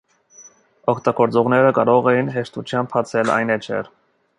[0.93, 3.99] Օգտագործողները կարող էին հեշտությամբ բացել այլ էջեր։